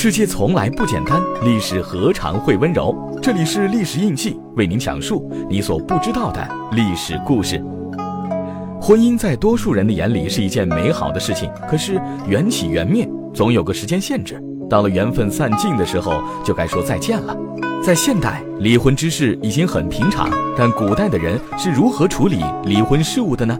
[0.00, 2.94] 世界从来不简单，历史何尝会温柔？
[3.20, 7.60] 这里是历史印记，为您讲述你所不知道的历史故事。
[8.80, 14.40] 婚姻在多数人的眼里是一件美好的事情，可是缘起缘灭，总有个时间限制。
[14.70, 17.36] 到了缘分散尽的时候，就该说再见了。
[17.82, 23.58] 在现代，离婚之事已经很平常，但古代的人是如何处理离婚事务的呢？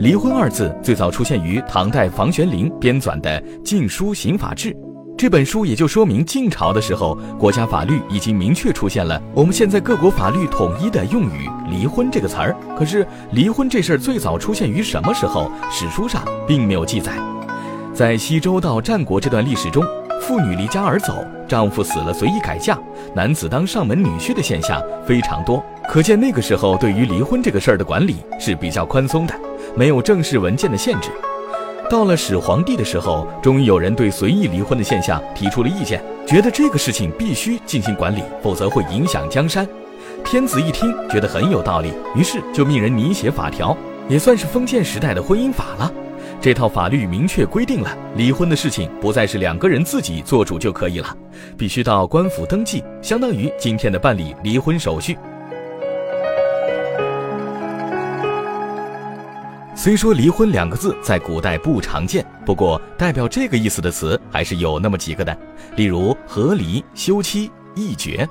[0.00, 4.72] 离婚二字最早出现于唐代房玄龄编纂的《晋书刑法志》，
[5.14, 12.56] 这本书也就说明晋朝的时候，国家法律已经明确出现了我们现在各国法律统一的用语“离婚”这个词儿。
[12.78, 15.52] 可是，离婚这事儿最早出现于什么时候？
[15.70, 17.12] 史书上并没有记载。
[17.92, 19.84] 在西周到战国这段历史中，
[20.22, 21.12] 妇女离家而走，
[21.46, 22.78] 丈夫死了随意改嫁，
[23.14, 25.62] 男子当上门女婿的现象非常多。
[25.86, 29.34] 可见那个时候对于离婚这个事儿的管理是比较宽松的。
[29.76, 31.10] 没有正式文件的限制，
[31.88, 39.66] 到了始皇帝的时候，终于有人对随意离婚的现象提出了意见，觉得这个事情必须进行管理，否则会影响江山。
[40.24, 43.76] 天子一听，觉得很有道理，于是就命人拟写法条，
[44.08, 45.90] 也算是封建时代的婚姻法了。
[46.40, 51.16] 这套法律明确规定了，离婚的事情不再是两个人自己做主就可以了，
[51.56, 55.16] 必须到官府登记，相当于今天的办理离婚手续。
[59.82, 65.34] 虽说“离婚”两个字在古代不常见，不过代表这个意思的词还是有那么几个的，
[65.74, 68.28] 例如和离、休妻、一绝。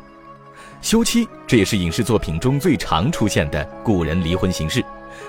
[0.79, 4.85] 休妻，这也是影视作品中最常出现的古人离婚形式，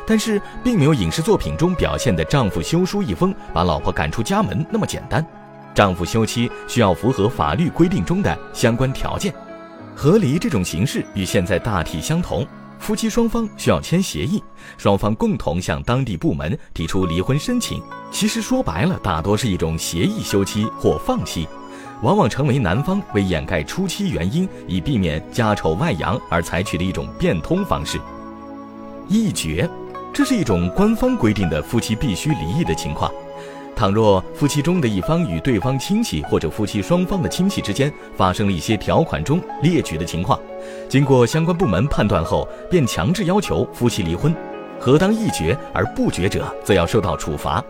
[0.06, 5.26] 但是并没有影视作品中表现的丈夫休书一封把老婆赶出家门那么简单。
[5.74, 9.32] 丈夫休妻需要符合法律规定中的相关条件。
[9.96, 12.46] 和离这种形式与现在大体相同。
[12.80, 14.42] 夫妻双方需要签协议，
[14.78, 17.80] 双方共同向当地部门提出离婚申请。
[18.10, 21.46] 其实说白了，大多是一种协议休妻或放妻，
[22.02, 28.00] 往往成为男方为掩盖初期原因，以避免家丑外扬而采取的一种变通方式。
[29.08, 29.68] 一决，
[30.12, 33.12] 这是一种官方规定的夫妻必须离异的情况。
[33.80, 40.38] 倘若夫妻中的一方与对方亲戚或者夫妻双方的亲戚之间发生了一些条款中列举的情况，
[40.86, 44.36] 经过相关部门判断后，便强制要求夫妻离婚，
[44.78, 47.64] 何当一决而不决者，则要受到处罚。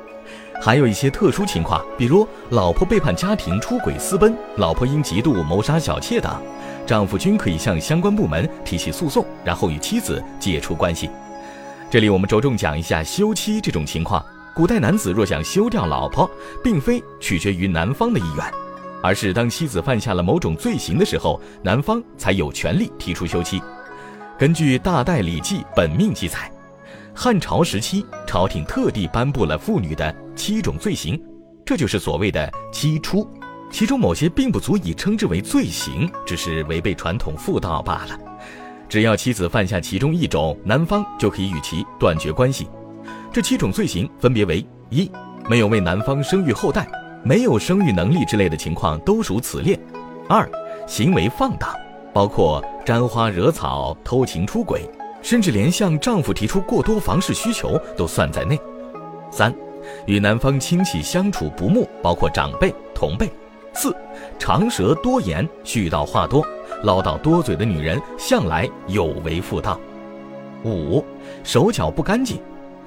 [0.60, 6.42] 还有一些特殊情况，比如老婆背叛家庭、出轨私奔，老婆因嫉妒谋杀小妾等，
[6.84, 11.08] 丈夫均可以向相关部门提起诉讼，然后与妻子解除关系。
[11.88, 14.20] 这里我们着重讲一下休妻这种情况。
[14.54, 16.30] 古代男子若想休掉老婆，
[16.62, 18.44] 并非取决于男方的意愿，
[19.02, 23.62] 而是当妻子犯下了某种罪行的时候，男方才有权利提出休妻。
[24.38, 26.50] 根据《大代礼记本命》记载，
[27.14, 31.20] 汉朝时期，朝廷特地颁布了妇女的七种罪行，
[31.64, 33.28] 这就是所谓的“七出”。
[33.70, 38.18] 其中某些并不足以称之为罪行，只是违背传统妇道罢了。
[38.88, 42.68] 只要妻子犯下其中一种，男方就可以与其断绝关系。
[43.32, 45.08] 这七种罪行分别为：一、
[45.48, 46.84] 没有为男方生育后代，
[47.22, 49.78] 没有生育能力之类的情况都属此列；
[50.28, 50.50] 二、
[50.84, 51.72] 行为放荡，
[52.12, 54.82] 包括沾花惹草、偷情出轨，
[55.22, 58.56] 甚至连向丈夫提出过多房事需求都算在内；
[59.30, 59.54] 三、
[60.06, 63.28] 与男方亲戚相处不睦，包括长辈、同辈；
[63.72, 63.94] 四、
[64.40, 66.44] 长舌多言、絮叨话多、
[66.82, 69.78] 唠叨多嘴的女人，向来有违妇道；
[70.64, 71.04] 五、
[71.44, 72.36] 手脚不干净。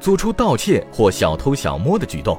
[0.03, 2.37] 做出盗窃或小偷小摸的举动，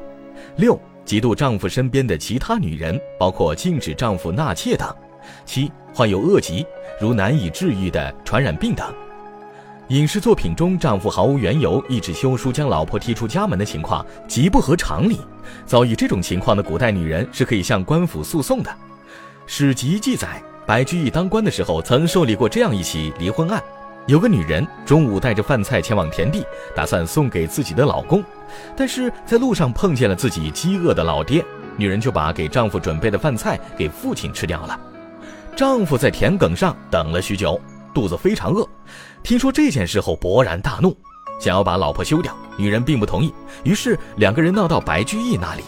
[0.56, 4.94] 六嫉妒丈夫身边的其他女人，包括禁止丈夫纳妾等；
[5.46, 6.66] 七患有恶疾，
[7.00, 8.86] 如难以治愈的传染病等。
[9.88, 15.18] 影视作品中，丈夫毫无缘由一纸休书将老婆踢出家门的情况，极不合常理。
[15.64, 18.70] 遭遇这种情况的古代女人是可以向官府诉讼的。
[19.46, 23.62] 史籍记载，白居易当官的时候曾受理过这样一起离婚案。
[24.06, 26.44] 有个女人中午带着饭菜前往田地，
[26.76, 28.22] 打算送给自己的老公，
[28.76, 31.42] 但是在路上碰见了自己饥饿的老爹，
[31.78, 34.78] 女人就把给丈夫准备的饭菜给父亲吃掉了。
[35.56, 37.58] 丈夫在田埂上等了许久，
[37.94, 38.68] 肚子非常饿，
[39.22, 40.94] 听说这件事后勃然大怒，
[41.40, 42.36] 想要把老婆休掉。
[42.58, 43.32] 女人并不同意，
[43.62, 45.64] 于是两个人闹到白居易那里。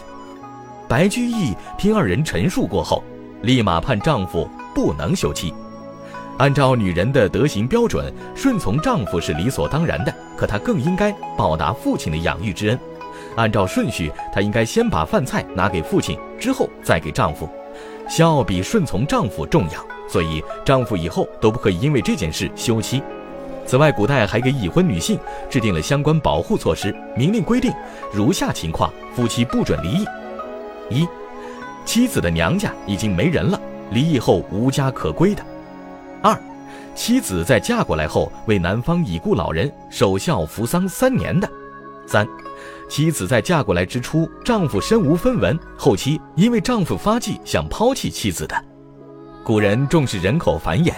[0.87, 3.03] 白居易听二人陈述过后，
[3.41, 5.51] 立马判丈夫不能休妻。
[6.37, 10.13] 按照女人的德行标准，顺从丈夫是理所当然的。
[10.37, 12.79] 可她更应该报答父亲的养育之恩。
[13.35, 17.49] 按照顺序，她应该先把饭菜拿给父亲，之后再给丈夫。
[18.07, 23.01] 孝比顺从丈夫重要，所以丈夫以后都不可以因为这件事休妻。
[23.65, 25.19] 此外，古代还给已婚女性
[25.49, 27.73] 制定了相关保护措施，明令规定
[28.13, 30.05] 如下情况夫妻不准离异：
[31.01, 31.07] 一、
[31.83, 33.59] 妻子的娘家已经没人了，
[33.91, 35.43] 离异后无家可归的；
[36.21, 36.39] 二、
[36.95, 41.47] 妻子在嫁过来后为男方已故老人守孝扶丧三年的；
[42.07, 42.27] 三。
[42.89, 48.55] 妻子在嫁过来之初，丈夫身无分文；后期因为丈夫发迹想抛弃妻子的。
[49.43, 50.93] 古人重视人口繁衍，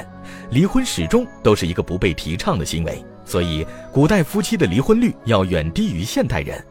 [0.51, 6.63] 离婚始终都是一个不被提倡的行为，所以古代夫妻的离婚率要远低于现代人。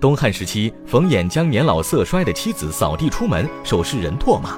[0.00, 4.56] 东汉时期，冯衍将年老色衰的妻子扫地出门，受世人唾骂；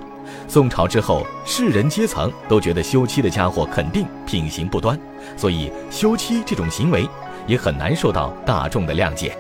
[0.49, 4.99] 宋朝之后，世人阶层都觉得休妻的家伙肯定品行不端，
[5.37, 7.09] 所以休妻这种行为
[7.47, 9.37] 也很难受到大众的谅解。